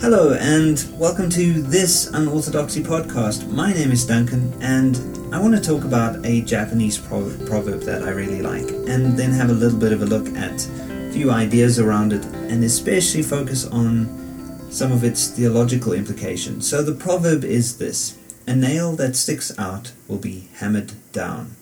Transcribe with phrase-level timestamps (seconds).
[0.00, 3.50] Hello, and welcome to this Unorthodoxy podcast.
[3.50, 4.96] My name is Duncan, and
[5.34, 9.32] I want to talk about a Japanese pro- proverb that I really like, and then
[9.32, 13.24] have a little bit of a look at a few ideas around it, and especially
[13.24, 16.70] focus on some of its theological implications.
[16.70, 21.56] So, the proverb is this A nail that sticks out will be hammered down.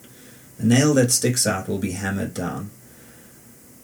[0.58, 2.70] A nail that sticks out will be hammered down.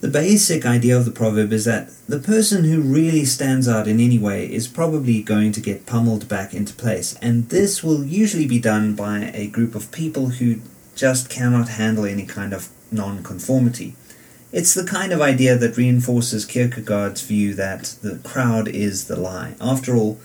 [0.03, 4.01] The basic idea of the proverb is that the person who really stands out in
[4.01, 8.48] any way is probably going to get pummeled back into place, and this will usually
[8.48, 10.57] be done by a group of people who
[10.96, 13.95] just cannot handle any kind of non-conformity.
[14.51, 19.55] It's the kind of idea that reinforces Kierkegaard's view that the crowd is the lie.
[19.60, 20.19] After all,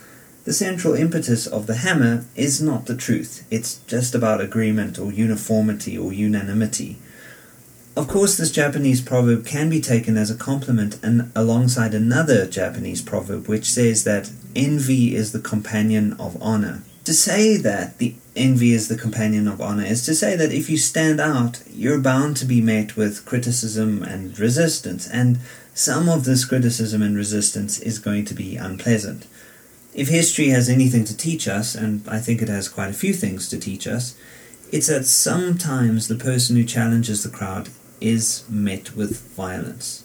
[0.45, 5.11] the central impetus of the hammer is not the truth, it's just about agreement or
[5.11, 6.97] uniformity or unanimity.
[7.97, 13.01] Of course, this Japanese proverb can be taken as a compliment and alongside another Japanese
[13.01, 16.83] proverb which says that envy is the companion of honor.
[17.05, 20.69] To say that the envy is the companion of honor is to say that if
[20.69, 25.39] you stand out, you're bound to be met with criticism and resistance, and
[25.73, 29.25] some of this criticism and resistance is going to be unpleasant.
[29.95, 33.13] If history has anything to teach us, and I think it has quite a few
[33.13, 34.15] things to teach us,
[34.71, 40.03] it's that sometimes the person who challenges the crowd is met with violence.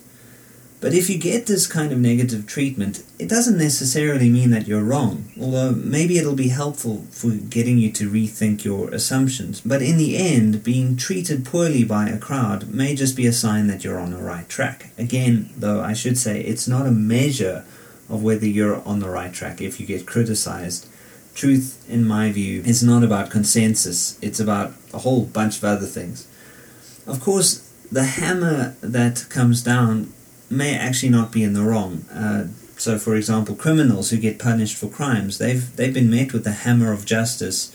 [0.83, 4.83] But if you get this kind of negative treatment, it doesn't necessarily mean that you're
[4.83, 9.61] wrong, although maybe it'll be helpful for getting you to rethink your assumptions.
[9.61, 13.67] But in the end, being treated poorly by a crowd may just be a sign
[13.67, 14.91] that you're on the right track.
[14.97, 17.63] Again, though, I should say it's not a measure
[18.09, 20.85] of whether you're on the right track if you get criticized.
[21.33, 25.87] Truth, in my view, is not about consensus, it's about a whole bunch of other
[25.87, 26.27] things.
[27.07, 30.11] Of course, the hammer that comes down
[30.49, 32.05] may actually not be in the wrong.
[32.11, 36.43] Uh, so, for example, criminals who get punished for crimes, they've they've been met with
[36.43, 37.71] the hammer of justice,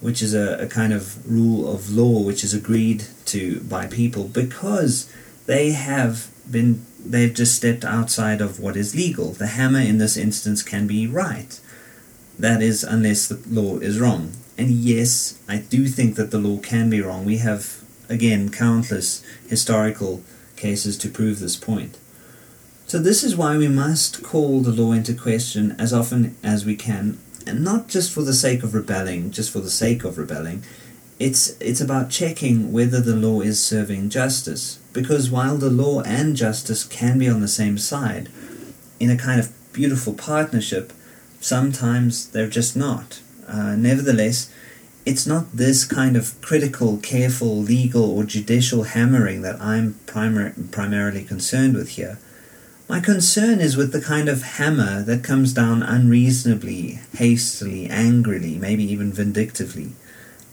[0.00, 4.24] which is a, a kind of rule of law which is agreed to by people
[4.24, 5.12] because
[5.44, 9.32] they have been they've just stepped outside of what is legal.
[9.32, 11.60] The hammer in this instance can be right.
[12.38, 14.32] That is, unless the law is wrong.
[14.56, 17.26] And yes, I do think that the law can be wrong.
[17.26, 20.22] We have again, countless historical
[20.56, 21.96] cases to prove this point.
[22.86, 26.74] So, this is why we must call the law into question as often as we
[26.74, 30.64] can, and not just for the sake of rebelling, just for the sake of rebelling.
[31.18, 34.78] It's, it's about checking whether the law is serving justice.
[34.92, 38.28] Because while the law and justice can be on the same side,
[38.98, 40.92] in a kind of beautiful partnership,
[41.40, 43.20] sometimes they're just not.
[43.46, 44.52] Uh, nevertheless,
[45.06, 51.24] it's not this kind of critical, careful, legal, or judicial hammering that I'm primar- primarily
[51.24, 52.18] concerned with here.
[52.88, 58.84] My concern is with the kind of hammer that comes down unreasonably, hastily, angrily, maybe
[58.84, 59.92] even vindictively.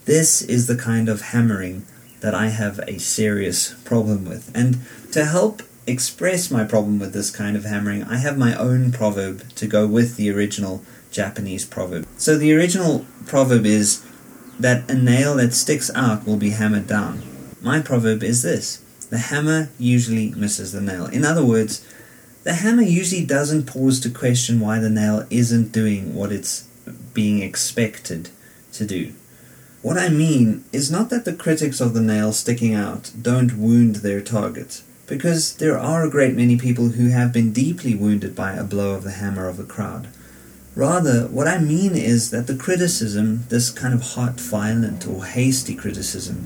[0.06, 1.86] This is the kind of hammering
[2.22, 4.52] that I have a serious problem with.
[4.56, 4.80] And
[5.12, 9.50] to help express my problem with this kind of hammering, I have my own proverb
[9.56, 12.06] to go with the original Japanese proverb.
[12.18, 14.04] So the original proverb is
[14.60, 17.22] that a nail that sticks out will be hammered down.
[17.62, 21.06] My proverb is this the hammer usually misses the nail.
[21.06, 21.86] In other words,
[22.44, 26.68] the hammer usually doesn't pause to question why the nail isn't doing what it's
[27.14, 28.30] being expected
[28.74, 29.14] to do.
[29.82, 33.98] What I mean is not that the critics of the nail sticking out don't wound
[33.98, 38.54] their target, because there are a great many people who have been deeply wounded by
[38.54, 40.08] a blow of the hammer of a crowd.
[40.78, 45.74] Rather, what I mean is that the criticism, this kind of hot, violent, or hasty
[45.74, 46.46] criticism,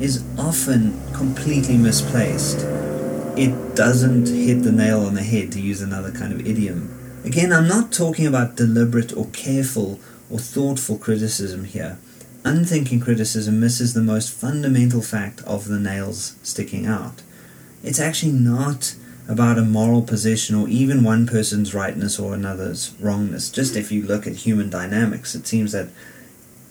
[0.00, 2.60] is often completely misplaced.
[3.36, 7.20] It doesn't hit the nail on the head, to use another kind of idiom.
[7.22, 10.00] Again, I'm not talking about deliberate or careful
[10.30, 11.98] or thoughtful criticism here.
[12.46, 17.20] Unthinking criticism misses the most fundamental fact of the nails sticking out.
[17.84, 18.94] It's actually not
[19.28, 23.50] about a moral position or even one person's rightness or another's wrongness.
[23.50, 25.88] Just if you look at human dynamics, it seems that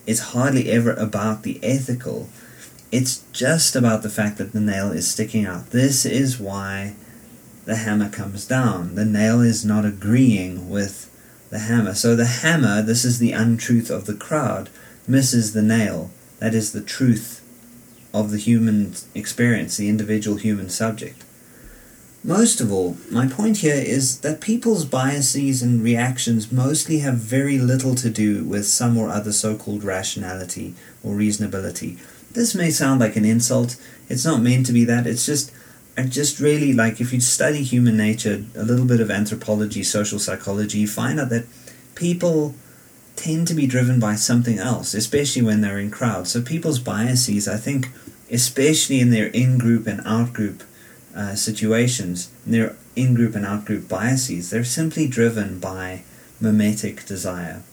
[0.07, 2.30] it's hardly ever about the ethical.
[2.92, 5.72] It's just about the fact that the nail is sticking out.
[5.72, 6.96] This is why
[7.66, 8.96] the hammer comes down.
[8.96, 11.12] The nail is not agreeing with
[11.50, 11.94] the hammer.
[11.94, 14.69] So the hammer, this is the untruth of the crowd,
[15.07, 16.12] misses the nail.
[16.40, 17.42] That is the truth
[18.13, 21.25] of the human experience, the individual human subject.
[22.25, 27.60] Most of all, my point here is that people's biases and reactions mostly have very
[27.60, 30.74] little to do with some or other so called rationality
[31.04, 32.00] or reasonability.
[32.31, 33.80] This may sound like an insult,
[34.10, 35.51] it's not meant to be that, it's just
[36.00, 40.18] are just really like if you study human nature, a little bit of anthropology, social
[40.18, 41.45] psychology, you find out that
[41.94, 42.56] people
[43.16, 46.31] tend to be driven by something else, especially when they're in crowds.
[46.31, 47.92] So people's biases, I think,
[48.31, 50.63] especially in their in-group and out-group
[51.16, 56.04] uh, situations, their in-group and out-group biases, they're simply driven by
[56.40, 57.64] mimetic desire.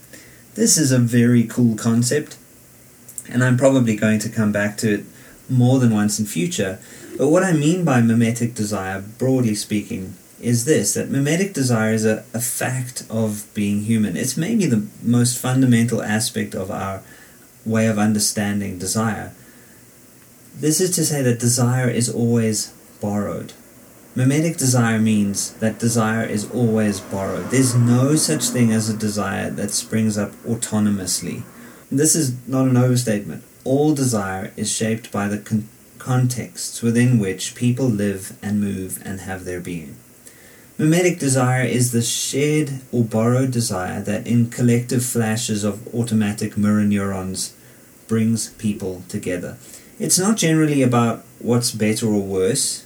[0.54, 2.38] This is a very cool concept,
[3.28, 5.04] and I'm probably going to come back to it
[5.48, 6.78] more than once in future.
[7.18, 12.04] But what I mean by mimetic desire, broadly speaking, is this that mimetic desire is
[12.04, 14.16] a, a fact of being human.
[14.16, 17.02] It's maybe the most fundamental aspect of our
[17.64, 19.32] way of understanding desire.
[20.54, 23.52] This is to say that desire is always borrowed.
[24.14, 27.50] Mimetic desire means that desire is always borrowed.
[27.50, 31.42] There's no such thing as a desire that springs up autonomously.
[31.90, 33.42] This is not an overstatement.
[33.64, 35.68] All desire is shaped by the con-
[35.98, 39.96] contexts within which people live and move and have their being.
[40.78, 46.84] Mimetic desire is the shared or borrowed desire that, in collective flashes of automatic mirror
[46.84, 47.54] neurons,
[48.08, 49.58] brings people together.
[49.98, 52.84] It's not generally about what's better or worse,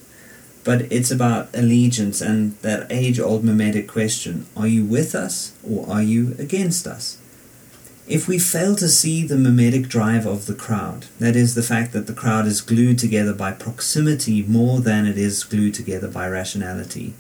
[0.66, 5.88] but it's about allegiance and that age old mimetic question are you with us or
[5.88, 7.18] are you against us?
[8.08, 11.92] If we fail to see the mimetic drive of the crowd, that is, the fact
[11.92, 16.28] that the crowd is glued together by proximity more than it is glued together by
[16.28, 17.14] rationality,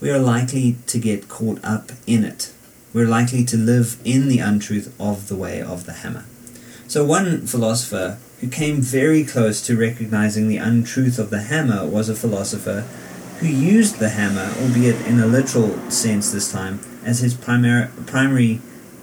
[0.00, 2.52] we are likely to get caught up in it.
[2.92, 6.24] We're likely to live in the untruth of the way of the hammer.
[6.88, 12.08] So, one philosopher who came very close to recognizing the untruth of the hammer was
[12.08, 12.80] a philosopher
[13.38, 18.60] who used the hammer, albeit in a literal sense this time, as his primary, primary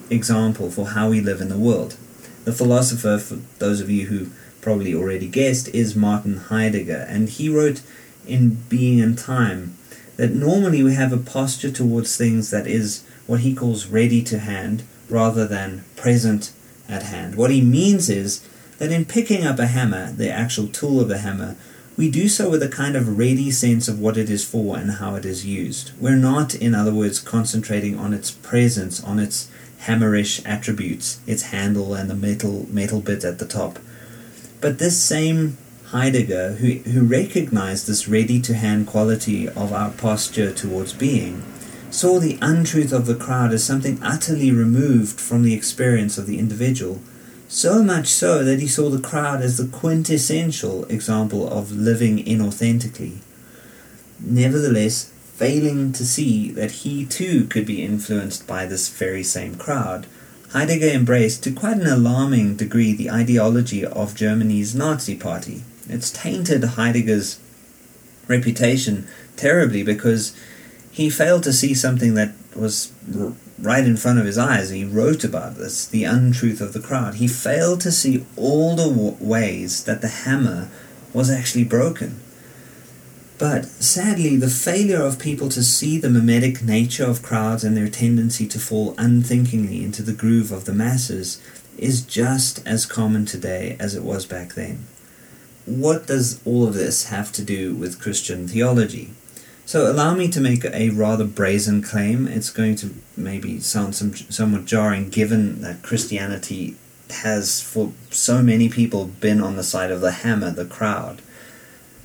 [0.09, 1.95] example for how we live in the world.
[2.43, 4.27] The philosopher, for those of you who
[4.59, 7.81] probably already guessed, is Martin Heidegger, and he wrote
[8.27, 9.77] in Being and Time
[10.17, 14.39] that normally we have a posture towards things that is what he calls ready to
[14.39, 16.51] hand rather than present
[16.89, 17.35] at hand.
[17.35, 18.45] What he means is
[18.79, 21.55] that in picking up a hammer, the actual tool of the hammer,
[21.95, 24.91] we do so with a kind of ready sense of what it is for and
[24.91, 25.91] how it is used.
[25.99, 31.93] We're not, in other words, concentrating on its presence, on its hammerish attributes, its handle
[31.93, 33.79] and the metal metal bit at the top.
[34.61, 40.53] But this same Heidegger, who, who recognized this ready to hand quality of our posture
[40.53, 41.43] towards being,
[41.89, 46.37] saw the untruth of the crowd as something utterly removed from the experience of the
[46.37, 46.99] individual
[47.49, 53.17] so much so that he saw the crowd as the quintessential example of living inauthentically.
[54.19, 60.05] Nevertheless, failing to see that he too could be influenced by this very same crowd,
[60.51, 65.63] Heidegger embraced to quite an alarming degree the ideology of Germany's Nazi Party.
[65.89, 67.39] It's tainted Heidegger's
[68.27, 70.35] reputation terribly because
[70.91, 72.91] he failed to see something that was
[73.59, 74.69] right in front of his eyes.
[74.69, 77.15] He wrote about this, the untruth of the crowd.
[77.15, 80.69] He failed to see all the w- ways that the hammer
[81.13, 82.19] was actually broken.
[83.37, 87.87] But sadly, the failure of people to see the mimetic nature of crowds and their
[87.89, 91.41] tendency to fall unthinkingly into the groove of the masses
[91.77, 94.85] is just as common today as it was back then.
[95.65, 99.11] What does all of this have to do with Christian theology?
[99.69, 102.27] So allow me to make a rather brazen claim.
[102.27, 106.75] It's going to maybe sound some, somewhat jarring given that Christianity
[107.11, 111.21] has, for so many people, been on the side of the hammer, the crowd.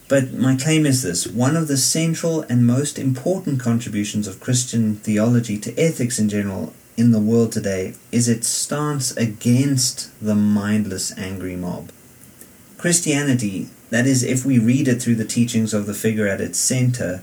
[0.08, 4.96] But my claim is this one of the central and most important contributions of Christian
[4.96, 11.16] theology to ethics in general in the world today is its stance against the mindless,
[11.16, 11.90] angry mob.
[12.76, 16.58] Christianity, that is, if we read it through the teachings of the figure at its
[16.58, 17.22] center,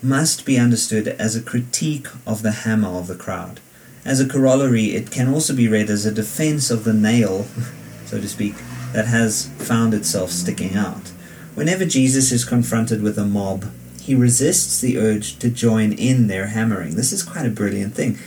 [0.00, 3.60] must be understood as a critique of the hammer of the crowd.
[4.04, 7.46] As a corollary, it can also be read as a defense of the nail,
[8.06, 8.54] so to speak,
[8.92, 11.08] that has found itself sticking out.
[11.54, 13.66] Whenever Jesus is confronted with a mob,
[14.00, 16.96] he resists the urge to join in their hammering.
[16.96, 18.18] This is quite a brilliant thing,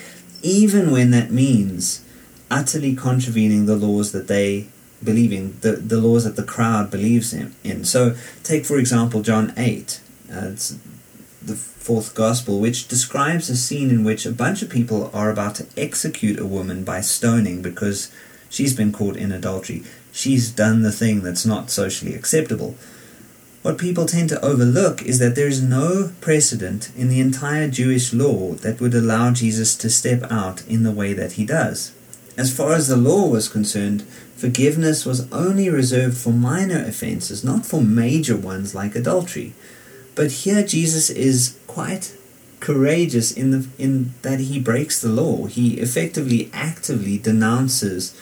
[0.42, 2.06] even when that means
[2.50, 4.68] utterly contravening the laws that they
[5.04, 7.84] believing the, the laws that the crowd believes in, in.
[7.84, 10.00] So take for example John 8.
[10.32, 10.78] Uh, it's
[11.46, 15.56] the fourth gospel, which describes a scene in which a bunch of people are about
[15.56, 18.12] to execute a woman by stoning because
[18.50, 19.84] she's been caught in adultery.
[20.12, 22.76] She's done the thing that's not socially acceptable.
[23.62, 28.14] What people tend to overlook is that there is no precedent in the entire Jewish
[28.14, 31.92] law that would allow Jesus to step out in the way that he does.
[32.38, 34.04] As far as the law was concerned,
[34.36, 39.54] forgiveness was only reserved for minor offenses, not for major ones like adultery.
[40.16, 42.16] But here Jesus is quite
[42.62, 45.46] courageous in the in that he breaks the law.
[45.46, 48.20] He effectively actively denounces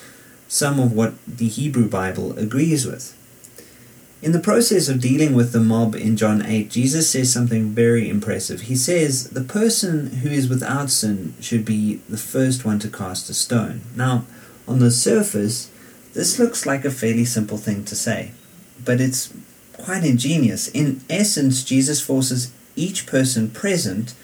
[0.47, 3.17] some of what the Hebrew Bible agrees with.
[4.21, 8.09] In the process of dealing with the mob in John 8, Jesus says something very
[8.09, 8.61] impressive.
[8.61, 13.29] He says, The person who is without sin should be the first one to cast
[13.29, 13.81] a stone.
[13.97, 14.25] Now,
[14.65, 15.69] on the surface,
[16.13, 18.31] this looks like a fairly simple thing to say,
[18.85, 19.33] but it's
[19.83, 20.69] quite ingenious.
[20.69, 24.15] In essence, Jesus forces each person present,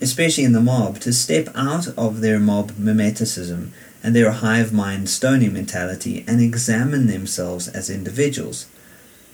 [0.00, 3.70] especially in the mob, to step out of their mob mimeticism
[4.02, 8.66] and their hive mind stony mentality and examine themselves as individuals.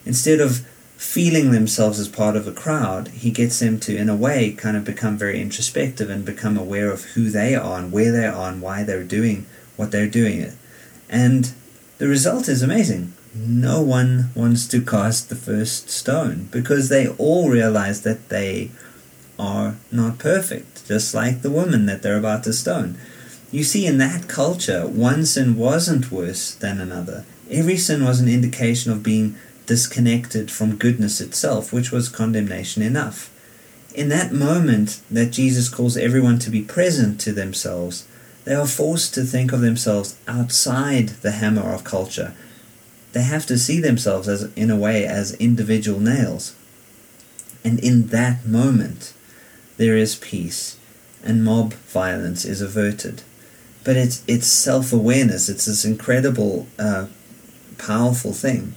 [0.05, 4.17] Instead of feeling themselves as part of a crowd, he gets them to, in a
[4.17, 8.11] way, kind of become very introspective and become aware of who they are and where
[8.11, 9.47] they are and why they're doing
[9.77, 10.41] what they're doing.
[10.41, 10.55] it.
[11.09, 11.53] And
[11.99, 13.13] the result is amazing.
[13.35, 18.71] No one wants to cast the first stone because they all realize that they
[19.39, 22.97] are not perfect, just like the woman that they're about to stone.
[23.51, 27.25] You see, in that culture, one sin wasn't worse than another.
[27.51, 29.37] Every sin was an indication of being
[29.67, 33.31] disconnected from goodness itself, which was condemnation enough.
[33.95, 38.07] In that moment that Jesus calls everyone to be present to themselves,
[38.45, 42.35] they are forced to think of themselves outside the hammer of culture.
[43.15, 46.55] They have to see themselves as in a way as individual nails.
[47.65, 49.15] And in that moment
[49.77, 50.77] there is peace
[51.23, 53.23] and mob violence is averted.
[53.85, 57.07] But it's it's self awareness, it's this incredible uh,
[57.79, 58.75] powerful thing.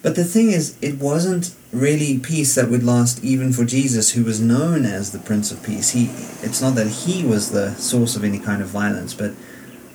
[0.00, 4.24] But the thing is, it wasn't really peace that would last even for Jesus, who
[4.24, 5.90] was known as the Prince of Peace.
[5.90, 6.10] He,
[6.42, 9.32] it's not that he was the source of any kind of violence, but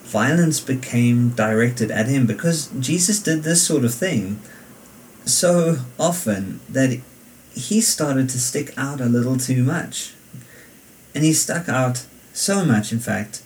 [0.09, 4.39] violence became directed at him because Jesus did this sort of thing
[5.25, 6.99] so often that
[7.53, 10.13] he started to stick out a little too much.
[11.13, 13.43] And he stuck out so much, in fact,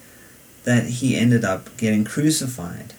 [0.64, 2.94] that he ended up getting crucified.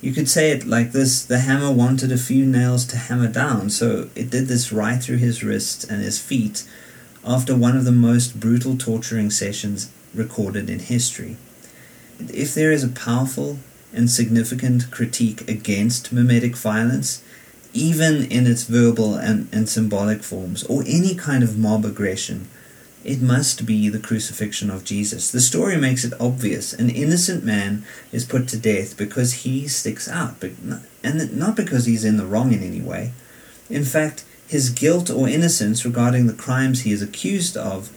[0.00, 3.70] You could say it like this the hammer wanted a few nails to hammer down,
[3.70, 6.64] so it did this right through his wrists and his feet
[7.24, 11.36] after one of the most brutal torturing sessions recorded in history.
[12.18, 13.58] If there is a powerful
[13.92, 17.22] and significant critique against mimetic violence,
[17.72, 22.48] even in its verbal and, and symbolic forms, or any kind of mob aggression,
[23.04, 25.30] it must be the crucifixion of Jesus.
[25.30, 26.72] The story makes it obvious.
[26.72, 31.56] An innocent man is put to death because he sticks out, but not, and not
[31.56, 33.12] because he's in the wrong in any way.
[33.70, 37.90] In fact, his guilt or innocence regarding the crimes he is accused of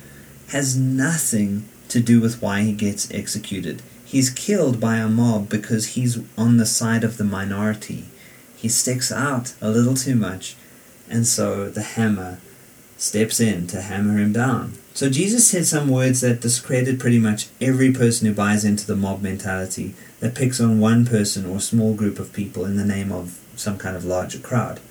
[0.49, 3.81] has nothing to do with why he gets executed.
[4.11, 8.09] He's killed by a mob because he's on the side of the minority.
[8.57, 10.57] He sticks out a little too much,
[11.09, 12.39] and so the hammer
[12.97, 14.73] steps in to hammer him down.
[14.93, 18.97] So Jesus said some words that discredit pretty much every person who buys into the
[18.97, 23.13] mob mentality that picks on one person or small group of people in the name
[23.13, 24.81] of some kind of larger crowd.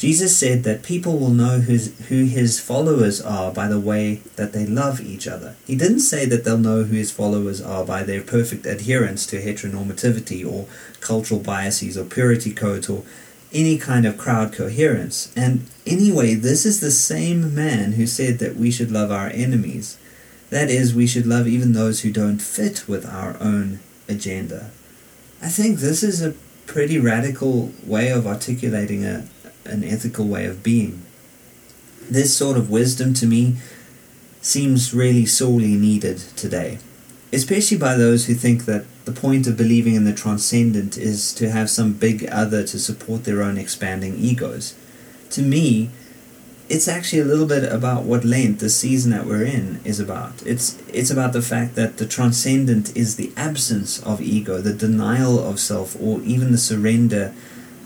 [0.00, 4.64] Jesus said that people will know who his followers are by the way that they
[4.64, 5.56] love each other.
[5.66, 9.42] He didn't say that they'll know who his followers are by their perfect adherence to
[9.42, 10.64] heteronormativity or
[11.00, 13.02] cultural biases or purity codes or
[13.52, 15.30] any kind of crowd coherence.
[15.36, 19.98] And anyway, this is the same man who said that we should love our enemies.
[20.48, 24.70] That is, we should love even those who don't fit with our own agenda.
[25.42, 26.32] I think this is a
[26.66, 29.26] pretty radical way of articulating a,
[29.70, 31.02] an ethical way of being.
[32.10, 33.56] This sort of wisdom to me
[34.42, 36.78] seems really sorely needed today
[37.32, 41.50] especially by those who think that the point of believing in the transcendent is to
[41.50, 44.74] have some big other to support their own expanding egos.
[45.30, 45.90] To me,
[46.68, 50.42] it's actually a little bit about what Lent, the season that we're in, is about.
[50.44, 55.38] It's it's about the fact that the transcendent is the absence of ego, the denial
[55.38, 57.34] of self, or even the surrender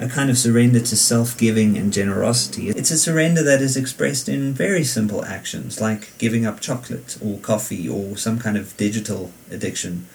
[0.00, 2.68] a kind of surrender to self giving and generosity.
[2.70, 7.38] It's a surrender that is expressed in very simple actions like giving up chocolate or
[7.38, 10.06] coffee or some kind of digital addiction.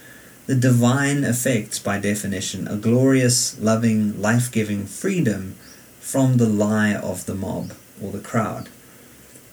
[0.47, 5.55] The divine affects, by definition, a glorious, loving, life giving freedom
[5.99, 8.67] from the lie of the mob or the crowd.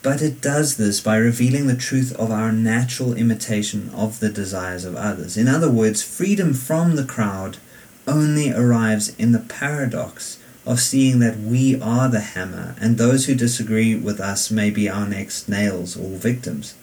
[0.03, 4.85] But it does this by revealing the truth of our natural imitation of the desires
[4.85, 5.37] of others.
[5.37, 7.59] In other words, freedom from the crowd
[8.07, 13.35] only arrives in the paradox of seeing that we are the hammer and those who
[13.35, 16.75] disagree with us may be our next nails or victims.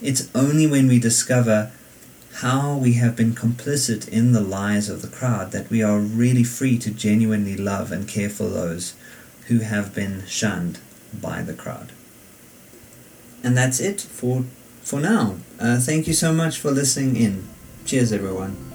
[0.00, 1.70] It's only when we discover
[2.36, 6.44] how we have been complicit in the lies of the crowd that we are really
[6.44, 8.94] free to genuinely love and care for those
[9.48, 10.78] who have been shunned
[11.12, 11.92] by the crowd.
[13.42, 14.44] and that's it for
[14.82, 15.36] for now.
[15.60, 17.48] Uh, thank you so much for listening in.
[17.84, 18.71] Cheers, everyone.